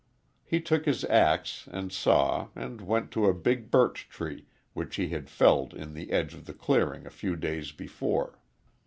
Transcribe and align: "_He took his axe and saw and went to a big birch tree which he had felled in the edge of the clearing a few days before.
"_He 0.43 0.59
took 0.59 0.85
his 0.85 1.03
axe 1.05 1.67
and 1.71 1.91
saw 1.91 2.47
and 2.55 2.81
went 2.81 3.11
to 3.11 3.27
a 3.27 3.35
big 3.35 3.69
birch 3.69 4.09
tree 4.09 4.47
which 4.73 4.95
he 4.95 5.09
had 5.09 5.29
felled 5.29 5.75
in 5.75 5.93
the 5.93 6.11
edge 6.11 6.33
of 6.33 6.45
the 6.45 6.55
clearing 6.55 7.05
a 7.05 7.11
few 7.11 7.35
days 7.35 7.71
before. 7.71 8.39